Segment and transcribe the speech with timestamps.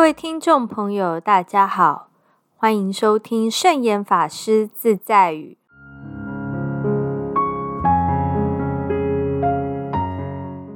[0.00, 2.08] 各位听众朋友，大家好，
[2.56, 5.58] 欢迎收听圣严法师自在语。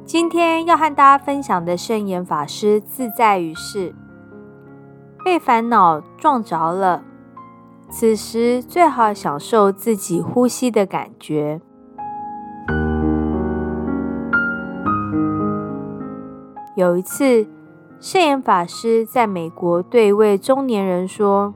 [0.04, 3.95] 今天要和大家分享的圣严法师自在语是：
[5.25, 7.02] 被烦恼撞着了，
[7.88, 11.62] 此时最好享受自己呼吸的感觉。
[16.76, 17.54] 有一次。
[18.00, 21.54] 摄影法师在美国对一位中年人说：“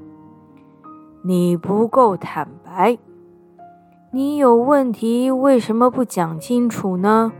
[1.22, 2.98] 你不够坦白，
[4.10, 7.32] 你有问题为什么不讲清楚呢？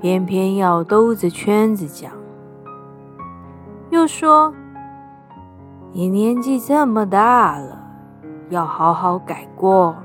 [0.00, 2.12] 偏偏要兜着圈子讲。”
[3.88, 4.52] 又说
[5.92, 7.78] ：“你年纪这么大了，
[8.50, 9.96] 要好好改过。”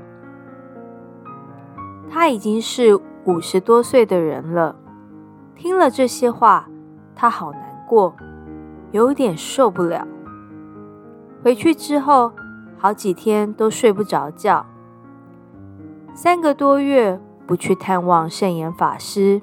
[2.08, 4.76] 他已经是五十多岁的人了，
[5.54, 6.66] 听了这些话，
[7.14, 7.65] 他好难。
[7.86, 8.14] 过，
[8.92, 10.06] 有点受不了。
[11.42, 12.32] 回去之后，
[12.76, 14.66] 好几天都睡不着觉。
[16.14, 19.40] 三个多月不去探望圣严法师，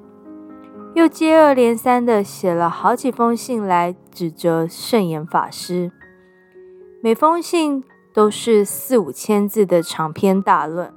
[0.93, 5.91] 又接二连三的写了好几封信来指责圣严法师，
[7.01, 10.91] 每封信都是四五千字的长篇大论。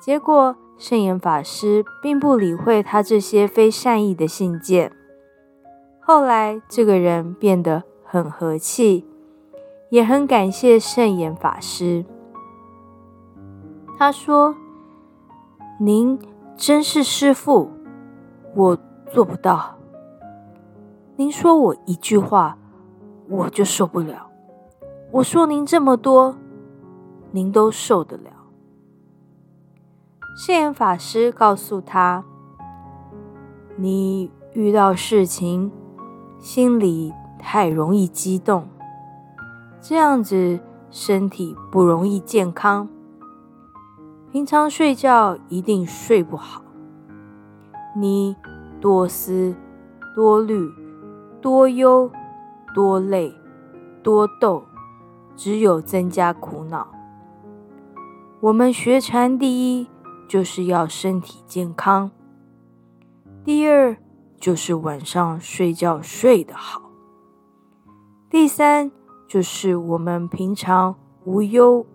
[0.00, 4.92] 结果，圣严法师并不理会他这些非善意的信件。
[6.06, 9.06] 后来，这个人变得很和气，
[9.88, 12.04] 也很感谢圣严法师。
[13.96, 14.54] 他说
[15.80, 16.18] ：“您
[16.58, 17.70] 真是师父，
[18.54, 18.78] 我
[19.10, 19.78] 做不到。
[21.16, 22.58] 您说我一句话，
[23.30, 24.30] 我就受不了。
[25.10, 26.36] 我说您这么多，
[27.30, 28.30] 您都受得了。”
[30.36, 32.22] 圣严法师告诉他
[33.76, 35.72] ：“你遇到事情。”
[36.44, 38.68] 心里太容易激动，
[39.80, 40.60] 这样子
[40.90, 42.86] 身体不容易健康。
[44.30, 46.62] 平常睡觉一定睡不好。
[47.96, 48.36] 你
[48.78, 49.54] 多思、
[50.14, 50.70] 多虑、
[51.40, 52.10] 多忧、
[52.74, 53.34] 多累、
[54.02, 54.64] 多斗，
[55.34, 56.86] 只有增加苦恼。
[58.40, 59.88] 我们学禅第一
[60.28, 62.10] 就是要身体健康，
[63.42, 63.96] 第二。
[64.44, 66.82] 就是晚上睡觉睡得好。
[68.28, 68.92] 第三，
[69.26, 71.86] 就是我们平常无忧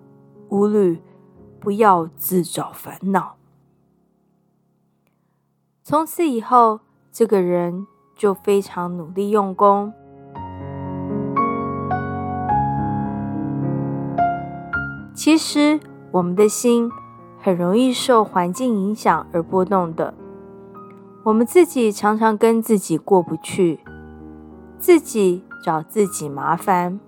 [0.49, 0.99] 无虑，
[1.59, 3.35] 不要自找烦恼。
[5.83, 6.79] 从此以后，
[7.11, 9.93] 这个人就非常努力用功。
[15.13, 15.79] 其实，
[16.09, 16.89] 我们的心
[17.39, 20.15] 很容易受环境影响而波动的。
[21.23, 23.81] 我们自己常常跟自己过不去，
[24.77, 26.99] 自己找自己麻烦。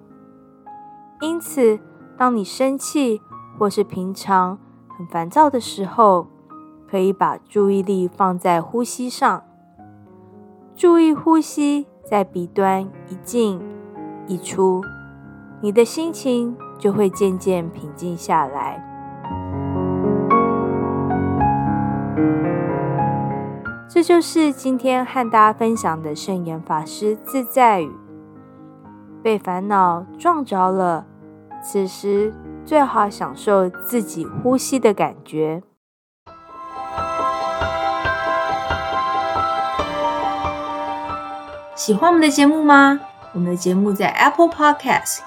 [1.21, 1.79] 因此，
[2.17, 3.21] 当你生气
[3.57, 6.27] 或是平常很烦躁的时候，
[6.89, 9.43] 可以把注意力放在呼吸上，
[10.75, 13.61] 注意呼吸在鼻端一进
[14.27, 14.83] 一出，
[15.61, 18.90] 你的心情就会渐渐平静下来。
[23.93, 27.91] 这就是今天和大家分享的圣严法师自在语。
[29.21, 31.05] 被烦恼撞着了，
[31.61, 35.61] 此时最好享受自己呼吸的感觉。
[41.75, 42.97] 喜欢我们的节目吗？
[43.33, 45.19] 我们的节目在 Apple Podcast、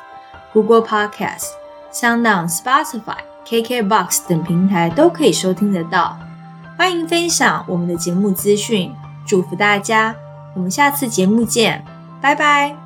[0.54, 1.50] Google Podcast、
[1.92, 6.16] SoundOn、Spotify、KKBox 等平台都可以收听得到。
[6.76, 8.92] 欢迎分享我们的节目资讯，
[9.24, 10.14] 祝福大家！
[10.54, 11.84] 我们下次节目见，
[12.20, 12.83] 拜拜。